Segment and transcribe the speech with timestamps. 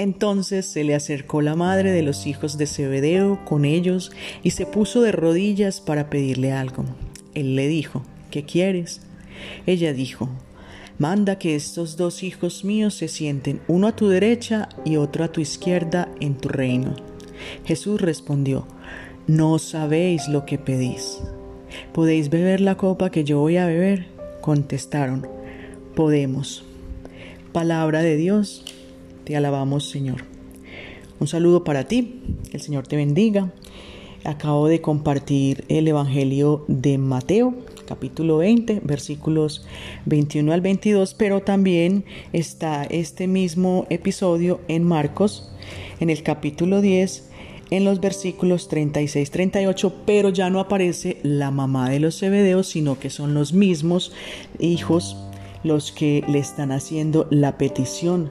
[0.00, 4.10] Entonces se le acercó la madre de los hijos de Zebedeo con ellos
[4.42, 6.86] y se puso de rodillas para pedirle algo.
[7.34, 9.02] Él le dijo, ¿qué quieres?
[9.66, 10.30] Ella dijo,
[10.96, 15.32] manda que estos dos hijos míos se sienten, uno a tu derecha y otro a
[15.32, 16.96] tu izquierda en tu reino.
[17.66, 18.66] Jesús respondió,
[19.26, 21.20] no sabéis lo que pedís.
[21.92, 24.06] ¿Podéis beber la copa que yo voy a beber?
[24.40, 25.26] Contestaron,
[25.94, 26.64] podemos.
[27.52, 28.64] Palabra de Dios
[29.24, 30.24] te alabamos, Señor.
[31.18, 32.22] Un saludo para ti,
[32.52, 33.52] el Señor te bendiga.
[34.24, 37.54] Acabo de compartir el Evangelio de Mateo,
[37.86, 39.66] capítulo 20, versículos
[40.06, 45.50] 21 al 22, pero también está este mismo episodio en Marcos,
[46.00, 47.29] en el capítulo 10,
[47.70, 53.10] en los versículos 36-38, pero ya no aparece la mamá de los Zebedeos, sino que
[53.10, 54.12] son los mismos
[54.58, 55.16] hijos
[55.62, 58.30] los que le están haciendo la petición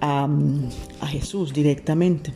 [0.00, 0.28] a,
[1.08, 2.32] Jesús directamente.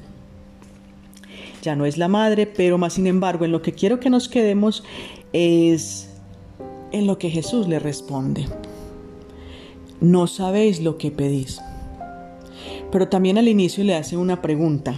[1.63, 4.29] Ya no es la madre, pero más sin embargo, en lo que quiero que nos
[4.29, 4.85] quedemos
[5.33, 6.11] es
[6.93, 8.47] en lo que Jesús le responde.
[10.01, 11.61] No sabéis lo que pedís.
[12.93, 14.95] Pero también al inicio le hace una pregunta.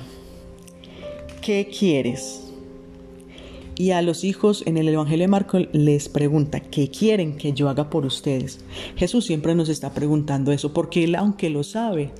[1.46, 2.42] ¿Qué quieres?
[3.78, 7.68] y a los hijos en el Evangelio de Marco les pregunta, ¿qué quieren que yo
[7.68, 8.58] haga por ustedes?
[8.96, 12.10] Jesús siempre nos está preguntando eso porque Él, aunque lo sabe,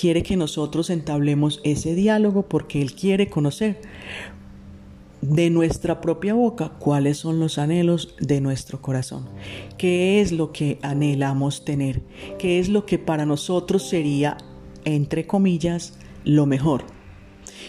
[0.00, 3.80] quiere que nosotros entablemos ese diálogo porque Él quiere conocer
[5.20, 9.26] de nuestra propia boca cuáles son los anhelos de nuestro corazón,
[9.78, 12.02] qué es lo que anhelamos tener,
[12.38, 14.36] qué es lo que para nosotros sería,
[14.84, 16.95] entre comillas, lo mejor.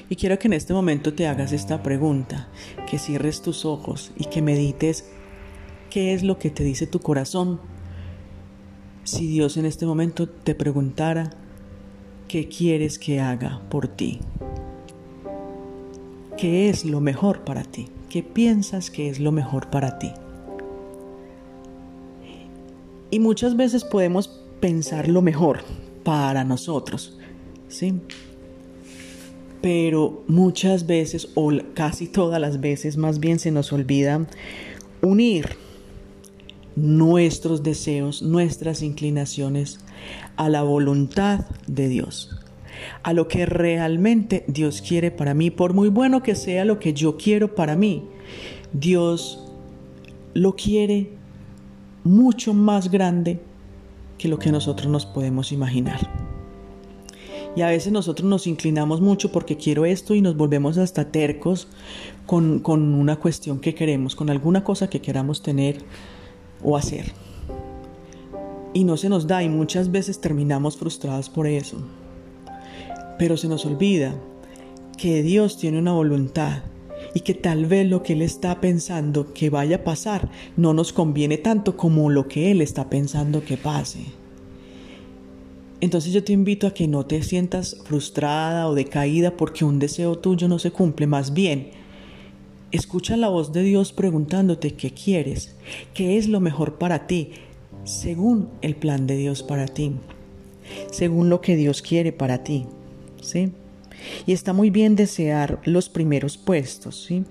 [0.10, 2.48] Y quiero que en este momento te hagas esta pregunta,
[2.90, 5.06] que cierres tus ojos y que medites
[5.90, 7.60] qué es lo que te dice tu corazón.
[9.04, 11.32] Si Dios en este momento te preguntara,
[12.28, 14.20] ¿qué quieres que haga por ti?
[16.38, 17.88] ¿Qué es lo mejor para ti?
[18.10, 20.12] ¿Qué piensas que es lo mejor para ti?
[23.10, 24.28] Y muchas veces podemos
[24.60, 25.62] pensar lo mejor
[26.04, 27.18] para nosotros,
[27.68, 28.02] ¿sí?
[29.68, 34.26] Pero muchas veces o casi todas las veces más bien se nos olvida
[35.02, 35.58] unir
[36.78, 39.82] nuestros deseos, nuestras inclinaciones
[40.38, 42.40] a la voluntad de Dios,
[43.04, 46.94] a lo que realmente Dios quiere para mí, por muy bueno que sea lo que
[46.94, 48.06] yo quiero para mí,
[48.72, 49.52] Dios
[50.34, 51.10] lo quiere
[52.06, 53.42] mucho más grande
[54.18, 56.27] que lo que nosotros nos podemos imaginar.
[57.58, 61.68] Y a veces nosotros nos inclinamos mucho porque quiero esto y nos volvemos hasta tercos
[62.28, 65.80] con, con una cuestión que queremos, con alguna cosa que queramos tener
[66.64, 67.14] o hacer.
[68.76, 71.78] Y no se nos da y muchas veces terminamos frustrados por eso.
[73.18, 74.14] Pero se nos olvida
[74.96, 76.62] que Dios tiene una voluntad
[77.16, 80.94] y que tal vez lo que Él está pensando que vaya a pasar no nos
[80.94, 84.06] conviene tanto como lo que Él está pensando que pase.
[85.80, 90.18] Entonces yo te invito a que no te sientas frustrada o decaída porque un deseo
[90.18, 91.70] tuyo no se cumple, más bien
[92.72, 95.56] escucha la voz de Dios preguntándote qué quieres,
[95.94, 97.32] qué es lo mejor para ti,
[97.84, 99.94] según el plan de Dios para ti,
[100.92, 102.66] según lo que Dios quiere para ti,
[103.22, 103.52] ¿sí?
[104.26, 107.24] Y está muy bien desear los primeros puestos, ¿sí?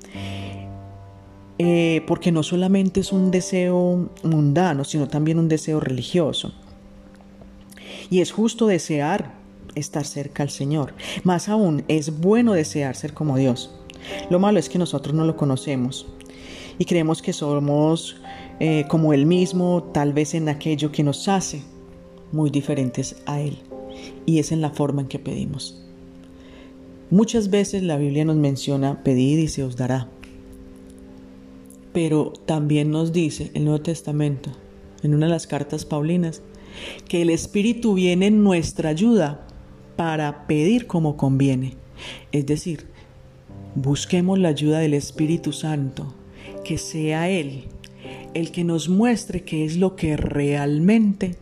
[1.59, 6.53] Eh, porque no solamente es un deseo mundano, sino también un deseo religioso.
[8.11, 9.35] Y es justo desear
[9.75, 10.95] estar cerca al Señor.
[11.25, 13.71] Más aún, es bueno desear ser como Dios.
[14.31, 16.07] Lo malo es que nosotros no lo conocemos
[16.79, 18.17] y creemos que somos
[18.61, 21.63] eh, como Él mismo, tal vez en aquello que nos hace
[22.33, 23.59] muy diferentes a Él.
[24.27, 25.83] Y es en la forma en que pedimos.
[27.11, 30.09] Muchas veces la Biblia nos menciona pedid y se os dará.
[31.93, 34.51] Pero también nos dice el Nuevo Testamento,
[35.03, 36.43] en una de las cartas paulinas,
[37.09, 39.47] que el Espíritu viene en nuestra ayuda
[39.97, 41.75] para pedir como conviene.
[42.33, 42.87] Es decir,
[43.75, 46.15] busquemos la ayuda del Espíritu Santo,
[46.65, 47.65] que sea Él
[48.37, 51.37] el que nos muestre qué es lo que realmente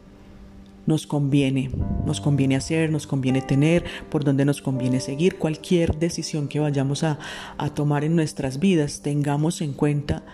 [0.87, 1.71] nos conviene,
[2.07, 5.37] nos conviene hacer, nos conviene tener, por donde nos conviene seguir.
[5.37, 7.19] Cualquier decisión que vayamos a,
[7.59, 10.25] a tomar en nuestras vidas, tengamos en cuenta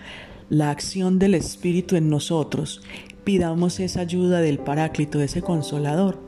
[0.51, 2.83] la acción del Espíritu en nosotros
[3.25, 6.19] pidamos esa ayuda del Paráclito, de ese consolador,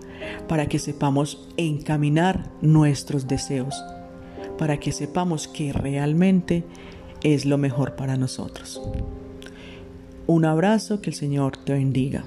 [0.48, 3.82] para que sepamos encaminar nuestros deseos,
[4.58, 6.64] para que sepamos que realmente
[7.22, 8.80] es lo mejor para nosotros.
[10.26, 12.24] Un abrazo, que el Señor te bendiga.